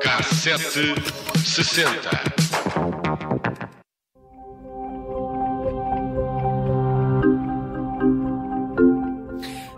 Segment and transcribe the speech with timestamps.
[0.00, 0.94] Cassete
[1.44, 2.10] sessenta.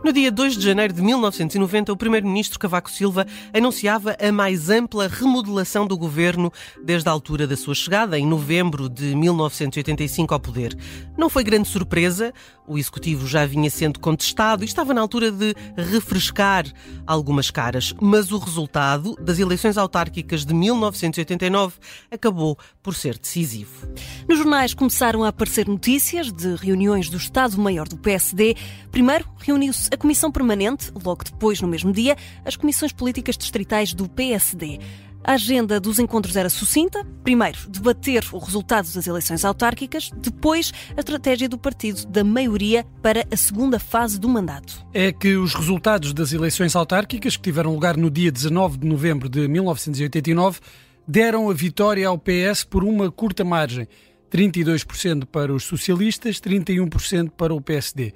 [0.04, 3.24] No dia 2 de janeiro de 1990, o primeiro-ministro Cavaco Silva
[3.54, 6.52] anunciava a mais ampla remodelação do governo
[6.84, 10.76] desde a altura da sua chegada, em novembro de 1985 ao poder.
[11.16, 12.34] Não foi grande surpresa,
[12.66, 16.64] o executivo já vinha sendo contestado e estava na altura de refrescar
[17.06, 21.74] algumas caras, mas o resultado das eleições autárquicas de 1989
[22.10, 23.86] acabou por ser decisivo.
[24.28, 28.56] Nos jornais começaram a aparecer notícias de reuniões do Estado-Maior do PSD.
[28.90, 34.08] Primeiro, reuniu-se a Comissão Permanente, logo depois, no mesmo dia, as comissões políticas distritais do
[34.08, 34.80] PSD.
[35.22, 37.06] A agenda dos encontros era sucinta.
[37.22, 40.10] Primeiro, debater o resultado das eleições autárquicas.
[40.16, 44.84] Depois, a estratégia do partido da maioria para a segunda fase do mandato.
[44.92, 49.28] É que os resultados das eleições autárquicas, que tiveram lugar no dia 19 de novembro
[49.28, 50.58] de 1989,
[51.06, 53.86] deram a vitória ao PS por uma curta margem.
[54.32, 58.12] 32% para os socialistas, 31% para o PSD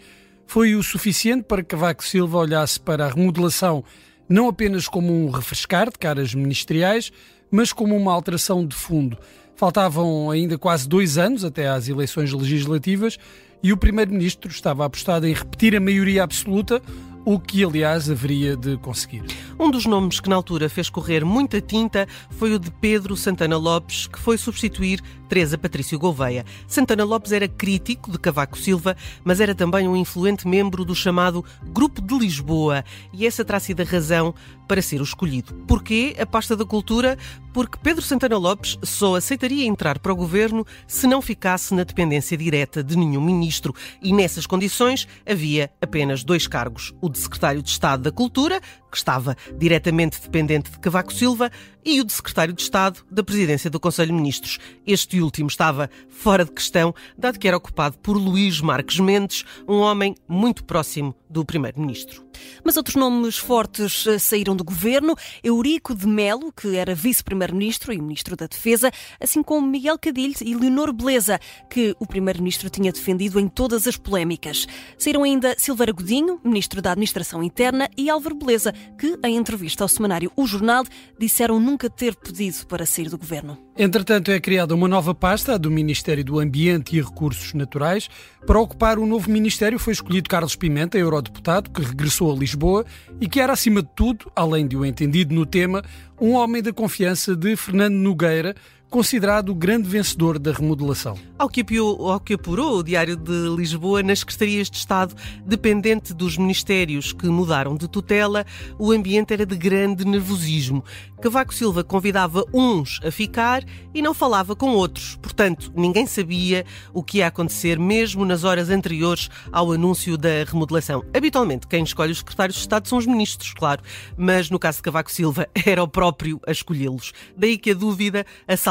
[0.46, 3.84] foi o suficiente para que Cavaco Silva olhasse para a remodelação
[4.28, 7.12] não apenas como um refrescar de caras ministeriais,
[7.50, 9.16] mas como uma alteração de fundo.
[9.54, 13.18] Faltavam ainda quase dois anos até às eleições legislativas
[13.62, 16.82] e o Primeiro-Ministro estava apostado em repetir a maioria absoluta,
[17.26, 19.24] o que, aliás, haveria de conseguir.
[19.58, 23.56] Um dos nomes que na altura fez correr muita tinta foi o de Pedro Santana
[23.56, 26.44] Lopes, que foi substituir Teresa Patrício Gouveia.
[26.68, 31.44] Santana Lopes era crítico de Cavaco Silva, mas era também um influente membro do chamado
[31.64, 34.32] Grupo de Lisboa, e essa terá sido a razão
[34.66, 35.54] para ser o escolhido.
[35.66, 37.16] Porquê a pasta da cultura?
[37.52, 42.36] Porque Pedro Santana Lopes só aceitaria entrar para o governo se não ficasse na dependência
[42.36, 47.70] direta de nenhum ministro, e nessas condições havia apenas dois cargos: o de secretário de
[47.70, 48.60] Estado da Cultura,
[48.96, 51.50] que estava diretamente dependente de Cavaco Silva,
[51.86, 54.58] e o de secretário de Estado da Presidência do Conselho de Ministros.
[54.84, 59.76] Este último estava fora de questão, dado que era ocupado por Luís Marques Mendes, um
[59.76, 62.24] homem muito próximo do primeiro-ministro.
[62.64, 65.14] Mas outros nomes fortes eh, saíram do governo.
[65.42, 68.90] Eurico de Melo, que era vice-primeiro-ministro e ministro da Defesa,
[69.20, 71.40] assim como Miguel Cadilho e Leonor Beleza,
[71.70, 74.66] que o primeiro-ministro tinha defendido em todas as polémicas.
[74.98, 79.88] Saíram ainda Silveira Godinho, ministro da Administração Interna, e Álvaro Beleza, que, em entrevista ao
[79.88, 80.84] semanário O Jornal,
[81.18, 83.58] disseram nunca ter pedido para sair do governo.
[83.78, 88.08] Entretanto, é criada uma nova pasta, a do Ministério do Ambiente e Recursos Naturais.
[88.46, 92.86] Para ocupar o novo ministério foi escolhido Carlos Pimenta, eurodeputado, que regressou a Lisboa
[93.20, 95.84] e que era, acima de tudo, além de um entendido no tema,
[96.20, 98.54] um homem da confiança de Fernando Nogueira,
[98.90, 101.18] considerado o grande vencedor da remodelação.
[101.38, 105.14] Ao que, ao que apurou o Diário de Lisboa, nas secretarias de Estado,
[105.44, 108.46] dependente dos ministérios que mudaram de tutela,
[108.78, 110.84] o ambiente era de grande nervosismo.
[111.20, 113.64] Cavaco Silva convidava uns a ficar
[113.94, 115.16] e não falava com outros.
[115.16, 121.02] Portanto, ninguém sabia o que ia acontecer mesmo nas horas anteriores ao anúncio da remodelação.
[121.14, 123.82] Habitualmente, quem escolhe os secretários de Estado são os ministros, claro,
[124.16, 127.12] mas no caso de Cavaco Silva, era o próprio a escolhê-los.
[127.36, 128.24] Daí que a dúvida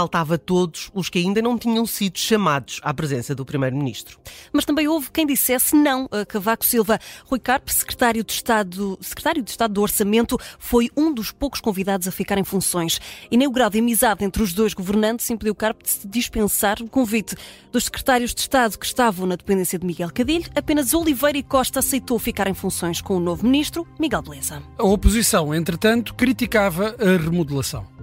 [0.05, 4.19] assaltava todos os que ainda não tinham sido chamados à presença do primeiro-ministro.
[4.53, 6.99] Mas também houve quem dissesse não a Cavaco Silva.
[7.25, 12.07] Rui Carpe, secretário de Estado, secretário de Estado do Orçamento, foi um dos poucos convidados
[12.07, 12.99] a ficar em funções.
[13.31, 16.81] E nem o grau de amizade entre os dois governantes impediu Carpe de se dispensar
[16.81, 17.35] o convite.
[17.71, 21.79] Dos secretários de Estado que estavam na dependência de Miguel Cadilho, apenas Oliveira e Costa
[21.79, 24.61] aceitou ficar em funções com o novo ministro, Miguel Beleza.
[24.77, 27.94] A oposição, entretanto, criticava a remodelação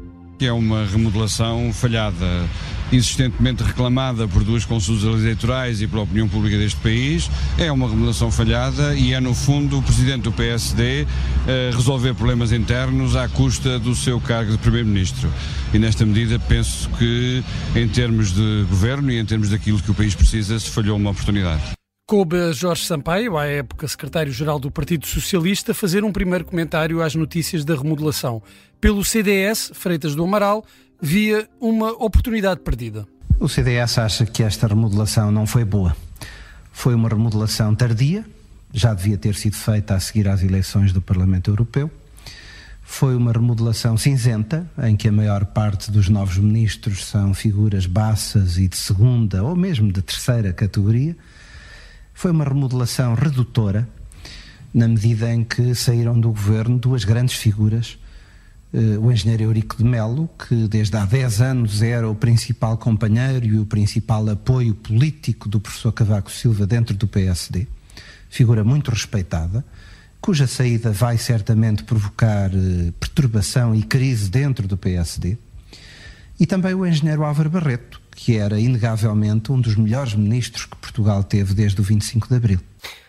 [0.42, 2.26] que é uma remodelação falhada,
[2.90, 7.30] insistentemente reclamada por duas consultas eleitorais e pela opinião pública deste país.
[7.56, 11.06] É uma remodelação falhada e é, no fundo, o presidente do PSD
[11.46, 15.32] eh, resolver problemas internos à custa do seu cargo de primeiro-ministro.
[15.72, 17.44] E nesta medida penso que,
[17.76, 21.10] em termos de governo e em termos daquilo que o país precisa, se falhou uma
[21.10, 21.62] oportunidade.
[22.06, 27.14] Coube a Jorge Sampaio, à época secretário-geral do Partido Socialista, fazer um primeiro comentário às
[27.14, 28.42] notícias da remodelação.
[28.80, 30.64] Pelo CDS, Freitas do Amaral,
[31.00, 33.06] via uma oportunidade perdida.
[33.38, 35.96] O CDS acha que esta remodelação não foi boa.
[36.72, 38.26] Foi uma remodelação tardia,
[38.72, 41.90] já devia ter sido feita a seguir às eleições do Parlamento Europeu.
[42.82, 48.58] Foi uma remodelação cinzenta, em que a maior parte dos novos ministros são figuras baças
[48.58, 51.16] e de segunda ou mesmo de terceira categoria
[52.22, 53.88] foi uma remodelação redutora,
[54.72, 57.98] na medida em que saíram do governo duas grandes figuras
[58.72, 63.44] eh, o engenheiro Eurico de Melo, que desde há 10 anos era o principal companheiro
[63.44, 67.66] e o principal apoio político do professor Cavaco Silva dentro do PSD,
[68.30, 69.64] figura muito respeitada,
[70.20, 75.36] cuja saída vai certamente provocar eh, perturbação e crise dentro do PSD,
[76.38, 81.22] e também o engenheiro Álvaro Barreto, que era inegavelmente um dos melhores ministros que Portugal
[81.24, 82.60] teve desde o 25 de Abril.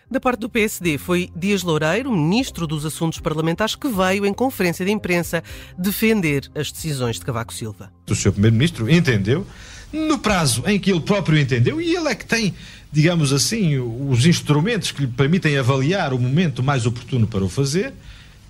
[0.09, 4.85] Da parte do PSD foi Dias Loureiro, ministro dos Assuntos Parlamentares, que veio em conferência
[4.85, 5.43] de imprensa
[5.77, 7.91] defender as decisões de Cavaco Silva.
[8.07, 8.31] O Sr.
[8.31, 9.45] Primeiro-Ministro entendeu,
[9.91, 12.53] no prazo em que ele próprio entendeu, e ele é que tem,
[12.91, 17.91] digamos assim, os instrumentos que lhe permitem avaliar o momento mais oportuno para o fazer.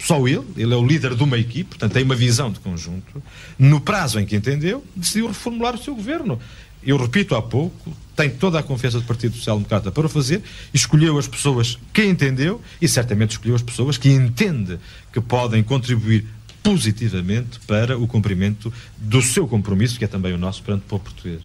[0.04, 3.24] Só ele, ele é o líder de uma equipe, portanto tem uma visão de conjunto.
[3.58, 6.38] No prazo em que entendeu, decidiu reformular o seu governo.
[6.86, 10.44] Eu repito há pouco, tem toda a confiança do Partido Social Democrata para o fazer,
[10.74, 14.78] escolheu as pessoas que entendeu e certamente escolheu as pessoas que entende
[15.14, 16.26] que podem contribuir
[16.64, 21.04] positivamente para o cumprimento do seu compromisso, que é também o nosso perante o povo
[21.04, 21.42] português.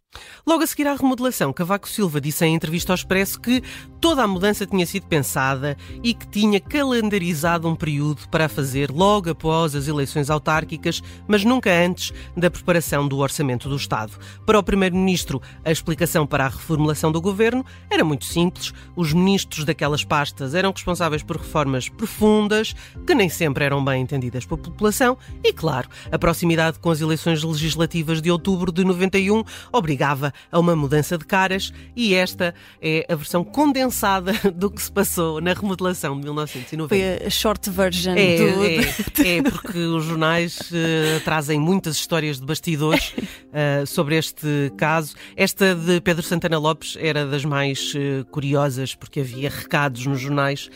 [0.47, 3.63] Logo a seguir à remodelação, Cavaco Silva disse em entrevista ao Expresso que
[4.01, 8.91] toda a mudança tinha sido pensada e que tinha calendarizado um período para a fazer
[8.91, 14.13] logo após as eleições autárquicas, mas nunca antes da preparação do orçamento do Estado.
[14.47, 18.73] Para o Primeiro-Ministro, a explicação para a reformulação do governo era muito simples.
[18.97, 22.75] Os ministros daquelas pastas eram responsáveis por reformas profundas,
[23.07, 25.08] que nem sempre eram bem entendidas pela população,
[25.43, 30.75] e, claro, a proximidade com as eleições legislativas de outubro de 91 obrigava a uma
[30.75, 36.17] mudança de caras e esta é a versão condensada do que se passou na remodelação
[36.17, 36.89] de 1990.
[36.89, 38.65] Foi a short version É, do...
[38.65, 43.15] é, é, porque os jornais eh, trazem muitas histórias de bastidores
[43.53, 45.15] eh, sobre este caso.
[45.37, 50.71] Esta de Pedro Santana Lopes era das mais eh, curiosas, porque havia recados nos jornais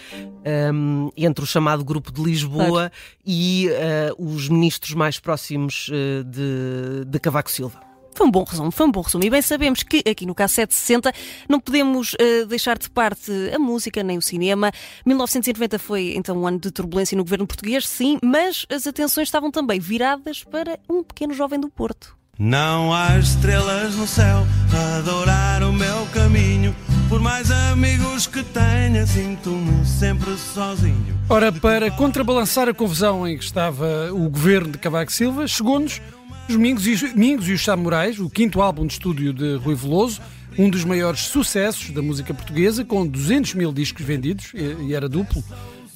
[0.45, 2.91] ehm, entre o chamado Grupo de Lisboa
[3.25, 7.81] e eh, os ministros mais próximos eh, de, de Cavaco Silva.
[8.15, 9.25] Foi um bom resumo, foi um bom resumo.
[9.25, 11.15] E bem sabemos que aqui no K760
[11.49, 14.71] não podemos uh, deixar de parte a música nem o cinema.
[15.07, 19.51] 1990 foi então um ano de turbulência no governo português, sim, mas as atenções estavam
[19.51, 22.15] também viradas para um pequeno jovem do Porto.
[22.39, 26.75] Não há estrelas no céu a adorar o meu caminho.
[27.13, 31.15] Por mais amigos que tenha, sinto-me sempre sozinho.
[31.29, 36.01] Ora, para contrabalançar a confusão em que estava o governo de Cavaco Silva, chegou-nos
[36.49, 40.23] os Mingos e, os Samurais, o quinto álbum de estúdio de Rui Veloso,
[40.59, 45.45] um dos maiores sucessos da música portuguesa, com 200 mil discos vendidos, e era duplo,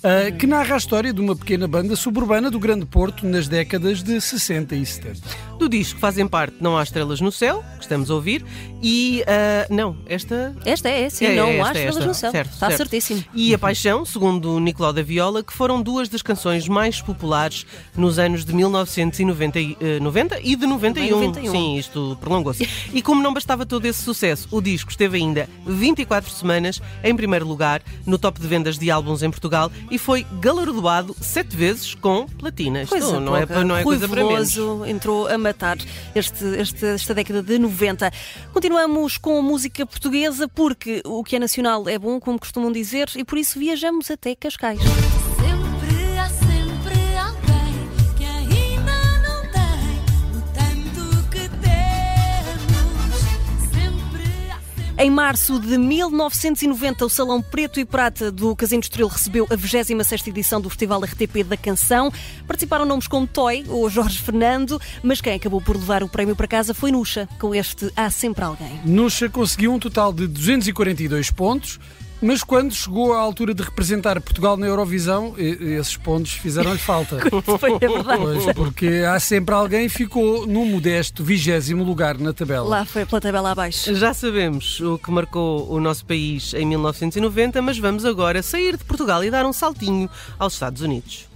[0.02, 4.02] uh, que narra a história de uma pequena banda suburbana do Grande Porto nas décadas
[4.02, 5.20] de 60 e 70.
[5.58, 8.44] Do disco fazem parte Não Há Estrelas no Céu, que estamos a ouvir,
[8.82, 9.22] e.
[9.22, 10.54] uh, não, esta.
[10.64, 12.06] Esta é, sim, É, não há esta, é estrelas esta.
[12.06, 12.30] no céu.
[12.30, 12.76] Certo, Está certo.
[12.78, 13.24] certíssimo.
[13.34, 17.64] E A Paixão, segundo o Nicolau da Viola, que foram duas das canções mais populares
[17.96, 21.16] nos anos de 1990 e, eh, 90 e de 91.
[21.16, 21.50] 91.
[21.52, 22.68] Sim, isto prolongou-se.
[22.92, 27.46] E como não bastava todo esse sucesso, o disco esteve ainda 24 semanas em primeiro
[27.46, 32.26] lugar no top de vendas de álbuns em Portugal e foi galardoado sete vezes com
[32.26, 32.82] platina.
[32.82, 34.54] Isto Coisa não, é, não é Rui coisa para menos.
[34.54, 35.76] Veloso entrou a matar
[36.14, 38.10] este, este- esta década de 90.
[38.52, 43.08] Continuamos com a música portuguesa porque o que é nacional é bom, como costumam dizer,
[43.16, 44.80] e por isso viajamos até Cascais.
[55.06, 60.26] Em março de 1990, o Salão Preto e Prata do Casino Estoril recebeu a 26ª
[60.26, 62.12] edição do Festival RTP da Canção.
[62.44, 66.48] Participaram nomes como Toy ou Jorge Fernando, mas quem acabou por levar o prémio para
[66.48, 68.80] casa foi Nuxa, com este Há Sempre Alguém.
[68.84, 71.78] Nuxa conseguiu um total de 242 pontos,
[72.20, 77.18] mas quando chegou à altura de representar Portugal na Eurovisão, esses pontos fizeram-lhe falta.
[77.58, 78.22] Foi a verdade.
[78.22, 82.66] Pois, porque há sempre alguém que ficou no modesto vigésimo lugar na tabela.
[82.66, 83.94] Lá foi pela tabela abaixo.
[83.94, 88.84] Já sabemos o que marcou o nosso país em 1990, mas vamos agora sair de
[88.84, 90.08] Portugal e dar um saltinho
[90.38, 91.35] aos Estados Unidos.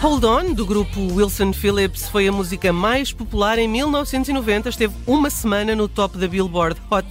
[0.00, 4.70] Hold On, do grupo Wilson Phillips, foi a música mais popular em 1990.
[4.70, 7.06] Esteve uma semana no top da Billboard Hot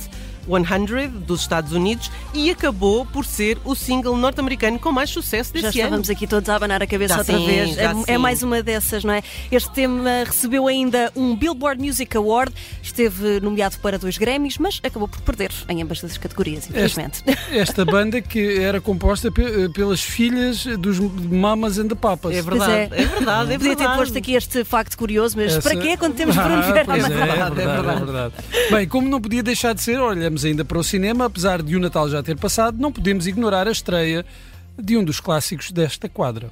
[0.58, 5.64] 100 dos Estados Unidos e acabou por ser o single norte-americano com mais sucesso desse
[5.66, 5.80] Já ano.
[5.80, 7.76] estávamos aqui todos a abanar a cabeça Já outra sim, vez.
[7.76, 9.22] já É, é mais uma dessas, não é?
[9.52, 15.08] Este tema recebeu ainda um Billboard Music Award, esteve nomeado para dois Grammys, mas acabou
[15.08, 17.24] por perder em ambas as categorias, infelizmente.
[17.52, 22.36] Esta banda que era composta pe- pelas filhas dos Mamas and the Papas.
[22.36, 22.90] É verdade, é.
[22.94, 26.16] é verdade, é Podia ter posto aqui este facto curioso, mas Essa- para quê quando
[26.16, 28.34] temos Bruno Ah, pois é, é verdade, é é verdade.
[28.72, 31.80] Bem, como não podia deixar de ser, olhamos ainda para o cinema, apesar de o
[31.80, 34.26] Natal já ter passado, não podemos ignorar a estreia
[34.78, 36.52] de um dos clássicos desta quadra.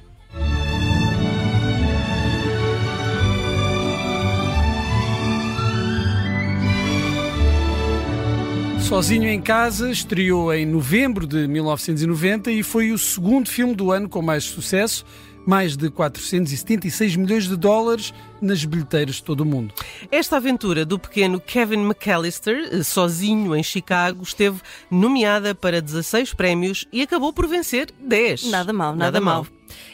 [8.88, 14.08] Sozinho em Casa estreou em novembro de 1990 e foi o segundo filme do ano
[14.08, 15.04] com mais sucesso,
[15.48, 19.72] mais de 476 milhões de dólares nas bilheteiras de todo o mundo.
[20.12, 26.86] Esta aventura do pequeno Kevin McAllister, eh, sozinho em Chicago, esteve nomeada para 16 prémios
[26.92, 28.50] e acabou por vencer 10.
[28.50, 29.46] Nada mal, nada, mal.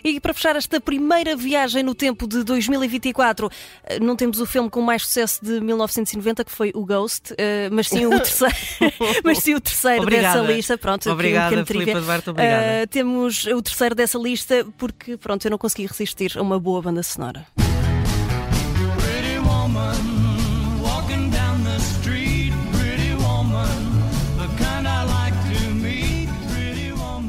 [0.02, 3.50] E para fechar esta primeira viagem no tempo de 2024,
[3.84, 7.68] eh, não temos o filme com mais sucesso de 1990, que foi o Ghost, eh,
[7.70, 8.54] mas sim o terceiro,
[9.24, 10.40] mas sim o terceiro Obrigada.
[10.40, 10.78] dessa lista.
[10.78, 12.00] Pronto, um Obrigada, pequeno Filipe.
[12.00, 12.62] Duarte, obrigada.
[12.64, 16.82] Eh, temos o terceiro dessa lista porque, pronto, eu não consegui resistir a uma boa
[16.82, 17.46] banda sonora.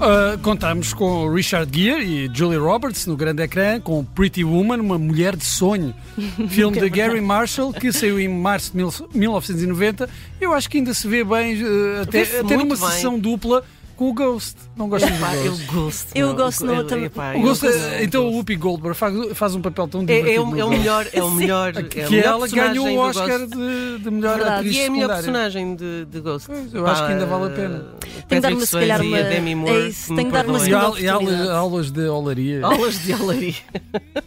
[0.05, 4.99] Uh, contamos com Richard Gere e Julie Roberts no grande ecrã, com Pretty Woman, uma
[4.99, 5.95] mulher de sonho.
[6.47, 10.07] Filme de Gary Marshall, que saiu em março de mil- 1990.
[10.39, 12.85] Eu acho que ainda se vê bem, uh, até, até numa bem.
[12.87, 13.63] sessão dupla
[13.95, 14.55] com o Ghost.
[14.75, 15.65] Não gosto do eu Ghost.
[15.73, 16.07] gosto.
[16.15, 17.07] Eu não, gosto, não, eu- também.
[17.07, 17.77] O eu Ghost, gosto.
[17.79, 20.29] é- então o Whoopi Goldberg faz, faz um papel tão É, divertido.
[20.31, 22.97] é, o, é o melhor, é o melhor, é Que a melhor ela ganhou o
[22.97, 24.55] Oscar de, de melhor Verdade.
[24.59, 25.23] atriz E é a melhor secundária.
[25.23, 26.49] personagem de, de Ghost.
[26.73, 27.85] eu acho que ainda vale a pena.
[28.27, 29.21] Tenho de dar-me, se calhar, uma- E
[29.51, 30.57] é Moore, isso, que me tenho de dar uma.
[30.57, 32.65] E, segunda e aulas de olaria.
[32.65, 33.55] Aulas de olaria.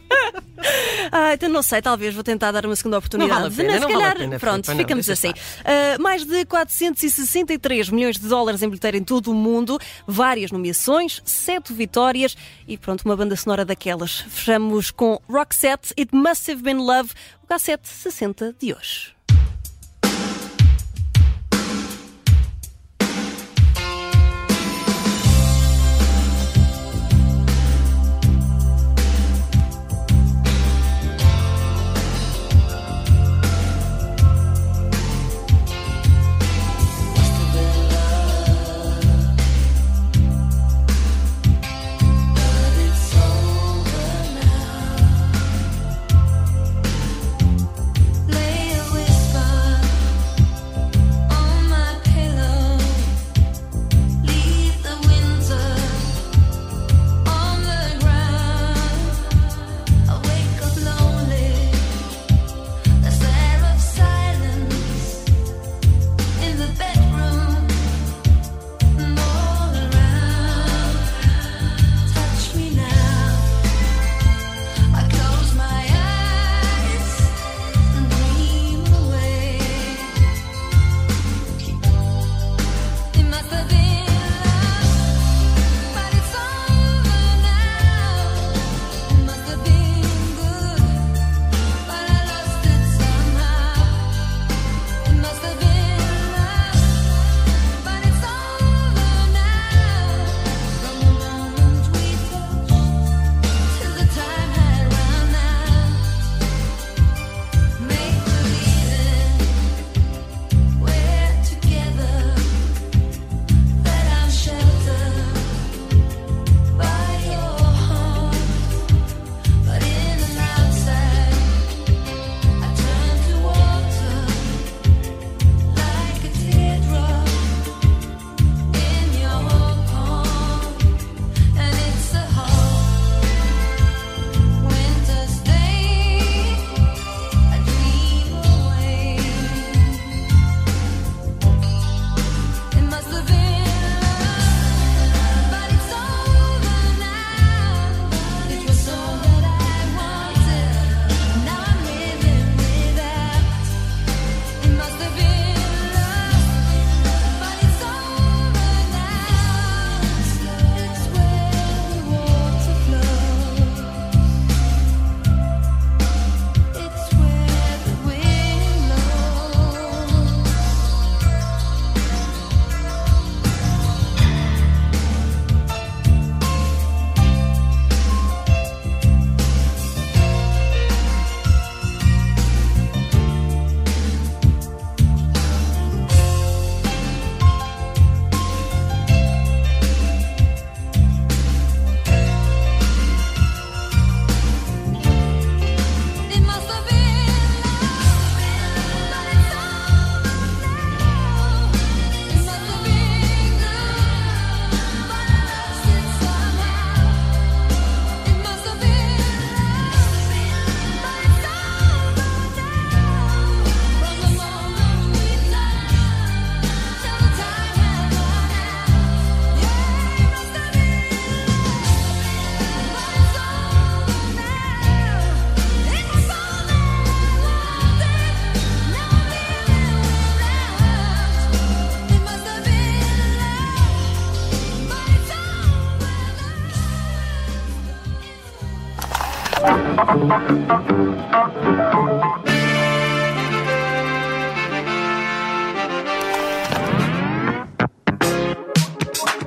[1.11, 3.43] Ah, então não sei, talvez vou tentar dar uma segunda oportunidade.
[3.43, 5.33] Não vale a pena, se não vale a calhar, pena, pronto, Filipe, ficamos assim.
[5.65, 11.21] Ah, mais de 463 milhões de dólares em bilheteira em todo o mundo, várias nomeações,
[11.25, 12.37] sete vitórias
[12.67, 14.21] e pronto, uma banda sonora daquelas.
[14.29, 17.11] Fechamos com Roxette, It Must Have Been Love,
[17.43, 19.18] o K7 60 de hoje.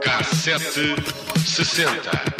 [0.02, 0.96] Cassete
[1.44, 2.31] 60.